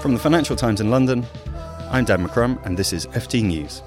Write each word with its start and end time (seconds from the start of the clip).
From 0.00 0.14
the 0.14 0.20
Financial 0.20 0.56
Times 0.56 0.80
in 0.80 0.90
London, 0.90 1.26
I'm 1.90 2.04
Dan 2.04 2.26
McCrum, 2.26 2.64
and 2.64 2.76
this 2.76 2.92
is 2.92 3.06
FT 3.08 3.44
News. 3.44 3.82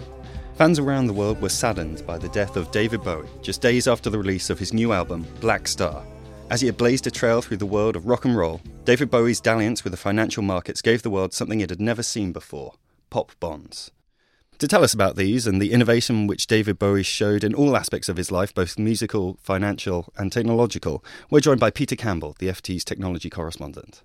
Fans 0.55 0.77
around 0.77 1.07
the 1.07 1.13
world 1.13 1.41
were 1.41 1.49
saddened 1.49 2.05
by 2.05 2.19
the 2.19 2.29
death 2.29 2.55
of 2.55 2.69
David 2.71 3.03
Bowie 3.03 3.27
just 3.41 3.61
days 3.61 3.87
after 3.87 4.09
the 4.09 4.19
release 4.19 4.49
of 4.49 4.59
his 4.59 4.73
new 4.73 4.93
album, 4.93 5.25
Blackstar. 5.39 6.05
As 6.51 6.61
he 6.61 6.67
had 6.67 6.77
blazed 6.77 7.07
a 7.07 7.11
trail 7.11 7.41
through 7.41 7.57
the 7.57 7.65
world 7.65 7.95
of 7.95 8.05
rock 8.05 8.25
and 8.25 8.37
roll, 8.37 8.61
David 8.85 9.09
Bowie's 9.09 9.41
dalliance 9.41 9.83
with 9.83 9.91
the 9.91 9.97
financial 9.97 10.43
markets 10.43 10.81
gave 10.83 11.01
the 11.01 11.09
world 11.09 11.33
something 11.33 11.61
it 11.61 11.71
had 11.71 11.81
never 11.81 12.03
seen 12.03 12.31
before 12.31 12.73
pop 13.09 13.31
bonds. 13.39 13.91
To 14.63 14.67
tell 14.69 14.85
us 14.85 14.93
about 14.93 15.17
these 15.17 15.45
and 15.45 15.61
the 15.61 15.73
innovation 15.73 16.25
which 16.25 16.47
David 16.47 16.79
Bowie 16.79 17.03
showed 17.03 17.43
in 17.43 17.53
all 17.53 17.75
aspects 17.75 18.07
of 18.07 18.15
his 18.15 18.31
life, 18.31 18.55
both 18.55 18.79
musical, 18.79 19.37
financial, 19.43 20.13
and 20.15 20.31
technological, 20.31 21.03
we're 21.29 21.41
joined 21.41 21.59
by 21.59 21.69
Peter 21.69 21.97
Campbell, 21.97 22.37
the 22.39 22.47
FT's 22.47 22.85
technology 22.85 23.29
correspondent. 23.29 24.03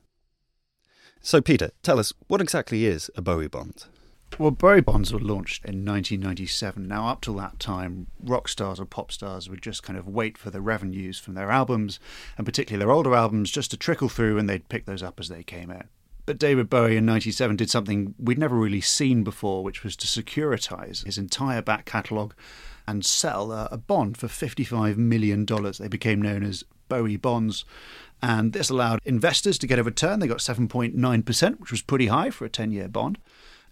So, 1.21 1.41
Peter, 1.41 1.71
tell 1.85 2.01
us, 2.01 2.13
what 2.27 2.41
exactly 2.41 2.87
is 2.87 3.09
a 3.15 3.23
Bowie 3.23 3.47
bond? 3.47 3.85
Well, 4.37 4.51
Bowie 4.51 4.81
bonds 4.81 5.13
were 5.13 5.21
launched 5.21 5.65
in 5.65 5.85
1997. 5.85 6.89
Now, 6.89 7.07
up 7.07 7.21
till 7.21 7.37
that 7.37 7.61
time, 7.61 8.09
rock 8.21 8.49
stars 8.49 8.81
or 8.81 8.85
pop 8.85 9.13
stars 9.13 9.49
would 9.49 9.63
just 9.63 9.85
kind 9.85 9.97
of 9.97 10.09
wait 10.09 10.37
for 10.37 10.51
the 10.51 10.61
revenues 10.61 11.21
from 11.21 11.35
their 11.35 11.53
albums, 11.53 12.01
and 12.37 12.45
particularly 12.45 12.85
their 12.85 12.93
older 12.93 13.15
albums, 13.15 13.53
just 13.53 13.71
to 13.71 13.77
trickle 13.77 14.09
through 14.09 14.39
and 14.39 14.51
they'd 14.51 14.69
pick 14.69 14.87
those 14.87 15.05
up 15.05 15.21
as 15.21 15.29
they 15.29 15.45
came 15.45 15.71
out. 15.71 15.87
But 16.29 16.37
David 16.37 16.69
Bowie 16.69 16.99
in 16.99 17.07
97 17.07 17.57
did 17.57 17.71
something 17.71 18.15
we'd 18.19 18.37
never 18.37 18.55
really 18.55 18.83
seen 18.83 19.25
before, 19.25 19.65
which 19.65 19.83
was 19.83 19.97
to 19.97 20.07
securitize 20.07 21.03
his 21.07 21.17
entire 21.17 21.63
back 21.63 21.87
catalogue 21.87 22.35
and 22.87 23.03
sell 23.03 23.51
a, 23.51 23.79
bond 23.79 24.19
for 24.19 24.27
$55 24.27 24.99
million. 24.99 25.47
They 25.47 25.89
became 25.89 26.21
known 26.21 26.43
as 26.43 26.65
Bowie 26.91 27.17
bonds. 27.17 27.65
And 28.21 28.53
this 28.53 28.69
allowed 28.69 29.01
investors 29.07 29.57
to 29.57 29.67
get 29.67 29.79
a 29.79 29.83
return. 29.83 30.21
They 30.21 30.27
got 30.27 30.41
7.9%, 30.41 31.61
which 31.61 31.71
was 31.71 31.81
pretty 31.81 32.09
high 32.09 32.29
for 32.29 32.45
a 32.45 32.51
10 32.51 32.73
year 32.73 32.89
bond. 32.89 33.17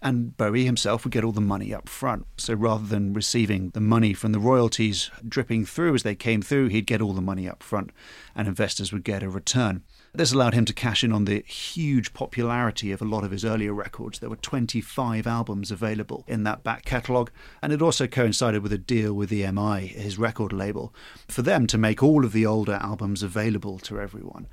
And 0.01 0.35
Bowie 0.35 0.65
himself 0.65 1.03
would 1.03 1.13
get 1.13 1.23
all 1.23 1.31
the 1.31 1.39
money 1.39 1.71
up 1.75 1.87
front. 1.87 2.25
So 2.37 2.55
rather 2.55 2.87
than 2.87 3.13
receiving 3.13 3.69
the 3.75 3.81
money 3.81 4.15
from 4.15 4.31
the 4.31 4.39
royalties 4.39 5.11
dripping 5.29 5.65
through 5.67 5.93
as 5.93 6.01
they 6.01 6.15
came 6.15 6.41
through, 6.41 6.69
he'd 6.69 6.87
get 6.87 7.03
all 7.03 7.13
the 7.13 7.21
money 7.21 7.47
up 7.47 7.61
front 7.61 7.91
and 8.35 8.47
investors 8.47 8.91
would 8.91 9.03
get 9.03 9.21
a 9.21 9.29
return. 9.29 9.83
This 10.17 10.31
allowed 10.31 10.55
him 10.55 10.65
to 10.65 10.73
cash 10.73 11.03
in 11.03 11.13
on 11.13 11.25
the 11.25 11.43
huge 11.43 12.11
popularity 12.11 12.91
of 12.91 13.03
a 13.03 13.05
lot 13.05 13.23
of 13.23 13.29
his 13.29 13.45
earlier 13.45 13.71
records. 13.71 14.17
There 14.17 14.31
were 14.31 14.35
25 14.37 15.27
albums 15.27 15.69
available 15.69 16.23
in 16.27 16.41
that 16.41 16.63
back 16.63 16.85
catalogue, 16.85 17.29
and 17.61 17.71
it 17.71 17.83
also 17.83 18.07
coincided 18.07 18.63
with 18.63 18.73
a 18.73 18.79
deal 18.79 19.13
with 19.13 19.29
EMI, 19.29 19.89
his 19.89 20.17
record 20.17 20.51
label, 20.51 20.91
for 21.27 21.43
them 21.43 21.67
to 21.67 21.77
make 21.77 22.01
all 22.01 22.25
of 22.25 22.31
the 22.31 22.47
older 22.47 22.79
albums 22.81 23.21
available 23.21 23.77
to 23.77 23.99
everyone 23.99 24.47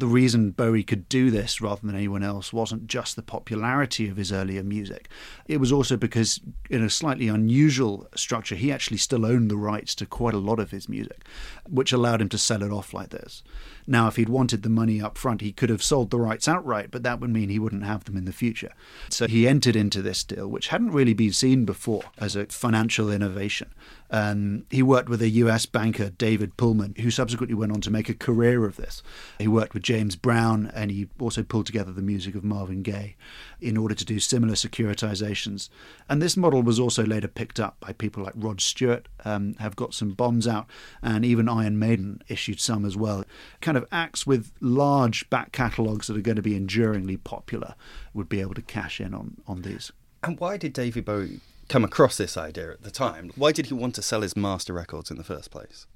the 0.00 0.06
reason 0.06 0.50
Bowie 0.50 0.82
could 0.82 1.08
do 1.10 1.30
this 1.30 1.60
rather 1.60 1.82
than 1.86 1.94
anyone 1.94 2.22
else 2.22 2.52
wasn't 2.52 2.86
just 2.86 3.16
the 3.16 3.22
popularity 3.22 4.08
of 4.08 4.16
his 4.16 4.32
earlier 4.32 4.62
music. 4.62 5.08
It 5.46 5.58
was 5.58 5.70
also 5.70 5.96
because, 5.96 6.40
in 6.70 6.82
a 6.82 6.88
slightly 6.88 7.28
unusual 7.28 8.08
structure, 8.16 8.54
he 8.54 8.72
actually 8.72 8.96
still 8.96 9.26
owned 9.26 9.50
the 9.50 9.58
rights 9.58 9.94
to 9.96 10.06
quite 10.06 10.32
a 10.32 10.38
lot 10.38 10.58
of 10.58 10.70
his 10.70 10.88
music, 10.88 11.24
which 11.68 11.92
allowed 11.92 12.22
him 12.22 12.30
to 12.30 12.38
sell 12.38 12.62
it 12.62 12.72
off 12.72 12.94
like 12.94 13.10
this. 13.10 13.42
Now, 13.86 14.08
if 14.08 14.16
he'd 14.16 14.28
wanted 14.28 14.62
the 14.62 14.68
money 14.68 15.02
up 15.02 15.18
front, 15.18 15.40
he 15.40 15.52
could 15.52 15.68
have 15.68 15.82
sold 15.82 16.10
the 16.10 16.18
rights 16.18 16.48
outright, 16.48 16.90
but 16.90 17.02
that 17.02 17.20
would 17.20 17.30
mean 17.30 17.48
he 17.48 17.58
wouldn't 17.58 17.84
have 17.84 18.04
them 18.04 18.16
in 18.16 18.24
the 18.24 18.32
future. 18.32 18.72
So 19.10 19.26
he 19.26 19.46
entered 19.46 19.76
into 19.76 20.00
this 20.00 20.24
deal, 20.24 20.48
which 20.48 20.68
hadn't 20.68 20.92
really 20.92 21.14
been 21.14 21.32
seen 21.32 21.64
before 21.64 22.04
as 22.16 22.36
a 22.36 22.46
financial 22.46 23.10
innovation. 23.10 23.74
Um, 24.10 24.66
he 24.70 24.82
worked 24.82 25.08
with 25.08 25.22
a 25.22 25.28
US 25.28 25.66
banker, 25.66 26.10
David 26.10 26.56
Pullman, 26.56 26.94
who 27.00 27.10
subsequently 27.10 27.54
went 27.54 27.72
on 27.72 27.80
to 27.82 27.90
make 27.90 28.08
a 28.08 28.14
career 28.14 28.64
of 28.64 28.76
this. 28.76 29.02
He 29.38 29.48
worked 29.48 29.74
with 29.74 29.82
James 29.90 30.14
Brown 30.14 30.70
and 30.72 30.88
he 30.88 31.08
also 31.18 31.42
pulled 31.42 31.66
together 31.66 31.90
the 31.90 32.00
music 32.00 32.36
of 32.36 32.44
Marvin 32.44 32.80
Gaye 32.80 33.16
in 33.60 33.76
order 33.76 33.92
to 33.96 34.04
do 34.04 34.20
similar 34.20 34.54
securitizations. 34.54 35.68
And 36.08 36.22
this 36.22 36.36
model 36.36 36.62
was 36.62 36.78
also 36.78 37.04
later 37.04 37.26
picked 37.26 37.58
up 37.58 37.76
by 37.80 37.92
people 37.94 38.22
like 38.22 38.34
Rod 38.36 38.60
Stewart, 38.60 39.08
um, 39.24 39.54
have 39.54 39.74
got 39.74 39.92
some 39.92 40.12
bonds 40.12 40.46
out, 40.46 40.70
and 41.02 41.24
even 41.24 41.48
Iron 41.48 41.76
Maiden 41.76 42.22
issued 42.28 42.60
some 42.60 42.84
as 42.84 42.96
well. 42.96 43.24
Kind 43.60 43.76
of 43.76 43.84
acts 43.90 44.24
with 44.24 44.52
large 44.60 45.28
back 45.28 45.50
catalogues 45.50 46.06
that 46.06 46.16
are 46.16 46.20
going 46.20 46.36
to 46.36 46.40
be 46.40 46.54
enduringly 46.54 47.16
popular 47.16 47.74
would 48.14 48.28
be 48.28 48.40
able 48.40 48.54
to 48.54 48.62
cash 48.62 49.00
in 49.00 49.12
on, 49.12 49.38
on 49.48 49.62
these. 49.62 49.90
And 50.22 50.38
why 50.38 50.56
did 50.56 50.72
David 50.72 51.04
Bowie 51.04 51.40
come 51.68 51.82
across 51.82 52.16
this 52.16 52.36
idea 52.36 52.70
at 52.70 52.82
the 52.82 52.92
time? 52.92 53.32
Why 53.34 53.50
did 53.50 53.66
he 53.66 53.74
want 53.74 53.96
to 53.96 54.02
sell 54.02 54.20
his 54.20 54.36
master 54.36 54.72
records 54.72 55.10
in 55.10 55.16
the 55.16 55.24
first 55.24 55.50
place? 55.50 55.88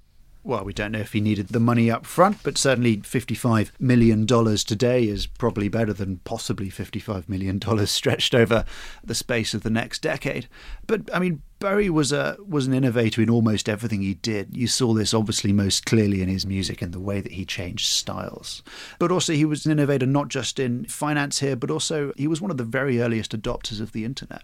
Well, 0.44 0.62
we 0.62 0.74
don't 0.74 0.92
know 0.92 1.00
if 1.00 1.14
he 1.14 1.20
needed 1.22 1.48
the 1.48 1.60
money 1.60 1.90
up 1.90 2.04
front, 2.04 2.42
but 2.42 2.58
certainly 2.58 2.98
$55 2.98 3.70
million 3.80 4.26
today 4.26 5.04
is 5.04 5.26
probably 5.26 5.68
better 5.68 5.94
than 5.94 6.18
possibly 6.18 6.68
$55 6.68 7.28
million 7.28 7.60
stretched 7.86 8.34
over 8.34 8.66
the 9.02 9.14
space 9.14 9.54
of 9.54 9.62
the 9.62 9.70
next 9.70 10.02
decade. 10.02 10.46
But, 10.86 11.08
I 11.14 11.18
mean, 11.18 11.40
Bowie 11.64 11.88
was 11.88 12.12
a 12.12 12.36
was 12.46 12.66
an 12.66 12.74
innovator 12.74 13.22
in 13.22 13.30
almost 13.30 13.70
everything 13.70 14.02
he 14.02 14.12
did. 14.12 14.54
You 14.54 14.66
saw 14.66 14.92
this 14.92 15.14
obviously 15.14 15.50
most 15.50 15.86
clearly 15.86 16.20
in 16.20 16.28
his 16.28 16.44
music 16.44 16.82
and 16.82 16.92
the 16.92 17.00
way 17.00 17.22
that 17.22 17.32
he 17.32 17.46
changed 17.46 17.86
styles. 17.86 18.62
But 18.98 19.10
also 19.10 19.32
he 19.32 19.46
was 19.46 19.64
an 19.64 19.72
innovator 19.72 20.04
not 20.04 20.28
just 20.28 20.58
in 20.58 20.84
finance 20.84 21.40
here, 21.40 21.56
but 21.56 21.70
also 21.70 22.12
he 22.18 22.28
was 22.28 22.42
one 22.42 22.50
of 22.50 22.58
the 22.58 22.64
very 22.64 23.00
earliest 23.00 23.32
adopters 23.32 23.80
of 23.80 23.92
the 23.92 24.04
internet. 24.04 24.42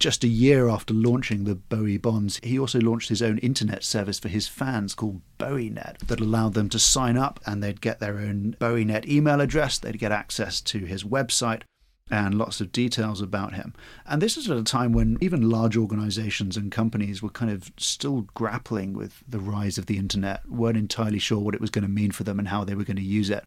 Just 0.00 0.24
a 0.24 0.28
year 0.28 0.68
after 0.68 0.92
launching 0.92 1.44
the 1.44 1.54
Bowie 1.54 1.98
bonds, 1.98 2.40
he 2.42 2.58
also 2.58 2.80
launched 2.80 3.10
his 3.10 3.22
own 3.22 3.38
internet 3.38 3.84
service 3.84 4.18
for 4.18 4.28
his 4.28 4.48
fans 4.48 4.92
called 4.92 5.20
BowieNet 5.38 5.98
that 6.08 6.18
allowed 6.18 6.54
them 6.54 6.68
to 6.70 6.80
sign 6.80 7.16
up 7.16 7.38
and 7.46 7.62
they'd 7.62 7.80
get 7.80 8.00
their 8.00 8.18
own 8.18 8.56
BowieNet 8.58 9.06
email 9.06 9.40
address, 9.40 9.78
they'd 9.78 10.00
get 10.00 10.10
access 10.10 10.60
to 10.62 10.80
his 10.80 11.04
website 11.04 11.62
and 12.10 12.38
lots 12.38 12.60
of 12.60 12.70
details 12.70 13.20
about 13.20 13.54
him. 13.54 13.74
And 14.06 14.22
this 14.22 14.36
is 14.36 14.48
at 14.48 14.56
a 14.56 14.62
time 14.62 14.92
when 14.92 15.18
even 15.20 15.50
large 15.50 15.76
organizations 15.76 16.56
and 16.56 16.70
companies 16.70 17.20
were 17.20 17.30
kind 17.30 17.50
of 17.50 17.72
still 17.76 18.22
grappling 18.34 18.94
with 18.94 19.22
the 19.28 19.40
rise 19.40 19.76
of 19.76 19.86
the 19.86 19.98
internet, 19.98 20.48
weren't 20.48 20.76
entirely 20.76 21.18
sure 21.18 21.40
what 21.40 21.54
it 21.54 21.60
was 21.60 21.70
going 21.70 21.82
to 21.82 21.90
mean 21.90 22.12
for 22.12 22.22
them 22.22 22.38
and 22.38 22.48
how 22.48 22.64
they 22.64 22.74
were 22.74 22.84
going 22.84 22.96
to 22.96 23.02
use 23.02 23.28
it. 23.28 23.44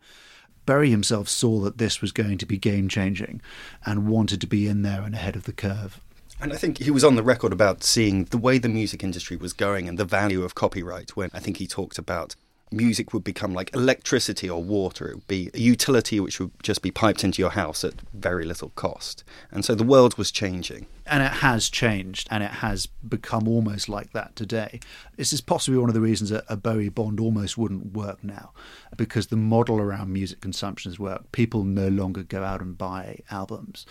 Bowie 0.66 0.92
himself 0.92 1.30
saw 1.30 1.62
that 1.62 1.78
this 1.78 2.02
was 2.02 2.12
going 2.12 2.38
to 2.38 2.46
be 2.46 2.58
game 2.58 2.90
changing 2.90 3.42
and 3.86 4.08
wanted 4.08 4.42
to 4.42 4.48
be 4.48 4.68
in 4.68 4.82
there 4.82 5.02
and 5.02 5.16
ahead 5.16 5.36
of 5.36 5.46
the 5.46 5.54
curve. 5.54 6.02
And 6.42 6.54
I 6.54 6.58
think 6.58 6.78
he 6.78 6.92
was 6.92 7.04
on 7.04 7.16
the 7.16 7.24
record 7.24 7.52
about 7.52 7.84
seeing 7.84 8.26
the 8.26 8.38
way 8.38 8.58
the 8.58 8.70
music 8.70 9.04
industry 9.04 9.36
was 9.36 9.52
going 9.52 9.90
and 9.90 9.98
the 9.98 10.06
value 10.06 10.44
of 10.44 10.56
copyright 10.56 11.16
when 11.16 11.30
I 11.34 11.40
think 11.40 11.58
he 11.58 11.68
talked 11.68 11.98
about 11.98 12.36
music 12.72 13.14
would 13.14 13.24
become 13.24 13.54
like 13.54 13.74
electricity 13.74 14.50
or 14.50 14.64
water. 14.64 15.10
It 15.10 15.16
would 15.16 15.28
be 15.28 15.50
a 15.54 15.60
utility 15.60 16.20
which 16.20 16.40
would 16.40 16.52
just 16.62 16.82
be 16.82 16.92
piped 16.92 17.24
into 17.24 17.42
your 17.42 17.52
house 17.52 17.84
at 17.84 17.94
very 18.14 18.46
little 18.46 18.70
cost. 18.76 19.24
And 19.52 19.66
so 19.66 19.76
the 19.76 19.84
world 19.84 20.18
was 20.18 20.32
changing. 20.32 20.86
And 21.10 21.24
it 21.24 21.32
has 21.32 21.70
changed 21.70 22.28
and 22.30 22.44
it 22.44 22.52
has 22.52 22.86
become 22.86 23.48
almost 23.48 23.90
like 23.90 24.14
that 24.14 24.36
today. 24.36 24.80
This 25.18 25.34
is 25.34 25.42
possibly 25.42 25.80
one 25.80 25.90
of 25.90 25.96
the 25.96 26.02
reasons 26.02 26.30
that 26.30 26.46
a 26.48 26.56
Bowie 26.56 26.90
Bond 26.90 27.20
almost 27.20 27.58
wouldn't 27.58 27.94
work 27.94 28.24
now 28.24 28.52
because 28.96 29.28
the 29.28 29.36
model 29.36 29.80
around 29.80 30.14
music 30.14 30.40
consumption 30.40 30.92
has 30.92 31.00
worked. 31.00 31.32
People 31.32 31.64
no 31.64 31.88
longer 31.88 32.24
go 32.24 32.44
out 32.44 32.62
and 32.62 32.78
buy 32.78 33.20
albums. 33.32 33.86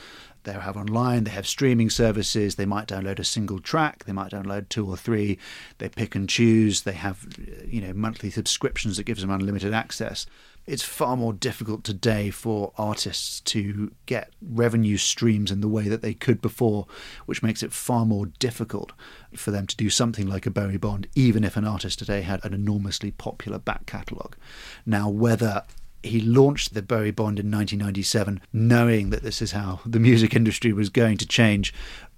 They 0.44 0.52
have 0.52 0.76
online, 0.76 1.24
they 1.24 1.32
have 1.32 1.46
streaming 1.46 1.90
services, 1.90 2.54
they 2.54 2.64
might 2.64 2.88
download 2.88 3.18
a 3.18 3.24
single 3.24 3.58
track, 3.58 4.04
they 4.04 4.12
might 4.12 4.32
download 4.32 4.68
two 4.68 4.88
or 4.88 4.96
three, 4.96 5.38
they 5.78 5.88
pick 5.88 6.14
and 6.14 6.28
choose, 6.28 6.82
they 6.82 6.92
have 6.92 7.26
you 7.66 7.80
know 7.80 7.92
monthly 7.92 8.30
subscriptions 8.30 8.96
that 8.96 9.02
gives 9.04 9.20
them 9.20 9.30
unlimited 9.30 9.74
access 9.74 10.24
it's 10.68 10.82
far 10.82 11.16
more 11.16 11.32
difficult 11.32 11.82
today 11.82 12.28
for 12.30 12.72
artists 12.76 13.40
to 13.40 13.90
get 14.04 14.30
revenue 14.42 14.98
streams 14.98 15.50
in 15.50 15.62
the 15.62 15.68
way 15.68 15.88
that 15.88 16.02
they 16.02 16.12
could 16.12 16.42
before, 16.42 16.86
which 17.24 17.42
makes 17.42 17.62
it 17.62 17.72
far 17.72 18.04
more 18.04 18.26
difficult 18.26 18.92
for 19.34 19.50
them 19.50 19.66
to 19.66 19.76
do 19.76 19.88
something 19.88 20.26
like 20.26 20.44
a 20.44 20.50
Bowie 20.50 20.76
Bond, 20.76 21.08
even 21.14 21.42
if 21.42 21.56
an 21.56 21.64
artist 21.64 21.98
today 21.98 22.20
had 22.20 22.44
an 22.44 22.52
enormously 22.52 23.10
popular 23.10 23.58
back 23.58 23.86
catalogue. 23.86 24.36
Now, 24.84 25.08
whether 25.08 25.64
he 26.02 26.20
launched 26.20 26.74
the 26.74 26.82
Bowie 26.82 27.12
Bond 27.12 27.40
in 27.40 27.50
1997 27.50 28.40
knowing 28.52 29.08
that 29.10 29.22
this 29.22 29.40
is 29.40 29.52
how 29.52 29.80
the 29.86 29.98
music 29.98 30.34
industry 30.36 30.74
was 30.74 30.90
going 30.90 31.16
to 31.16 31.26
change. 31.26 31.72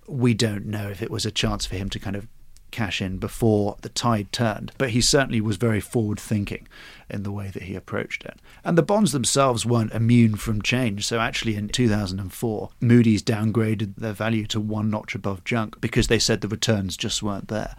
We 0.08 0.34
don't 0.34 0.66
know 0.66 0.88
if 0.88 1.02
it 1.02 1.10
was 1.10 1.24
a 1.24 1.30
chance 1.30 1.66
for 1.66 1.76
him 1.76 1.88
to 1.90 2.00
kind 2.00 2.16
of 2.16 2.26
cash 2.70 3.02
in 3.02 3.18
before 3.18 3.76
the 3.82 3.88
tide 3.88 4.32
turned. 4.32 4.72
But 4.78 4.90
he 4.90 5.00
certainly 5.00 5.40
was 5.40 5.56
very 5.56 5.80
forward 5.80 6.20
thinking 6.20 6.66
in 7.08 7.22
the 7.22 7.32
way 7.32 7.48
that 7.48 7.64
he 7.64 7.74
approached 7.74 8.24
it. 8.24 8.38
And 8.64 8.78
the 8.78 8.82
bonds 8.82 9.12
themselves 9.12 9.66
weren't 9.66 9.92
immune 9.92 10.36
from 10.36 10.62
change. 10.62 11.06
So 11.06 11.18
actually, 11.18 11.56
in 11.56 11.68
2004, 11.68 12.70
Moody's 12.80 13.22
downgraded 13.22 13.96
their 13.96 14.12
value 14.12 14.46
to 14.46 14.60
one 14.60 14.90
notch 14.90 15.14
above 15.14 15.44
junk 15.44 15.80
because 15.80 16.06
they 16.06 16.18
said 16.18 16.40
the 16.40 16.48
returns 16.48 16.96
just 16.96 17.22
weren't 17.22 17.48
there. 17.48 17.74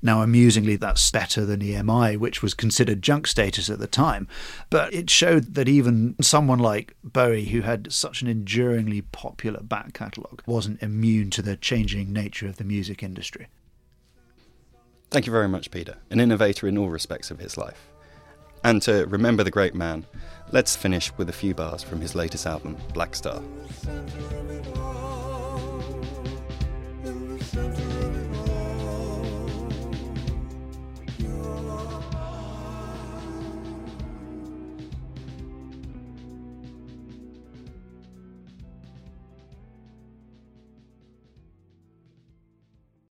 Now, 0.00 0.22
amusingly, 0.22 0.76
that's 0.76 1.10
better 1.10 1.44
than 1.44 1.60
EMI, 1.60 2.18
which 2.18 2.40
was 2.40 2.54
considered 2.54 3.02
junk 3.02 3.26
status 3.26 3.68
at 3.68 3.80
the 3.80 3.88
time. 3.88 4.28
But 4.70 4.94
it 4.94 5.10
showed 5.10 5.54
that 5.54 5.68
even 5.68 6.14
someone 6.20 6.60
like 6.60 6.94
Bowie, 7.02 7.46
who 7.46 7.62
had 7.62 7.92
such 7.92 8.22
an 8.22 8.28
enduringly 8.28 9.02
popular 9.02 9.60
back 9.60 9.94
catalogue, 9.94 10.42
wasn't 10.46 10.82
immune 10.82 11.30
to 11.30 11.42
the 11.42 11.56
changing 11.56 12.12
nature 12.12 12.46
of 12.46 12.58
the 12.58 12.64
music 12.64 13.02
industry. 13.02 13.48
Thank 15.10 15.26
you 15.26 15.32
very 15.32 15.48
much, 15.48 15.70
Peter, 15.70 15.96
an 16.10 16.20
innovator 16.20 16.68
in 16.68 16.76
all 16.76 16.90
respects 16.90 17.30
of 17.30 17.38
his 17.38 17.56
life. 17.56 17.88
And 18.62 18.82
to 18.82 19.06
remember 19.06 19.42
the 19.42 19.50
great 19.50 19.74
man, 19.74 20.04
let's 20.52 20.76
finish 20.76 21.10
with 21.16 21.30
a 21.30 21.32
few 21.32 21.54
bars 21.54 21.82
from 21.82 22.00
his 22.00 22.14
latest 22.14 22.46
album, 22.46 22.76
Blackstar. 22.92 23.42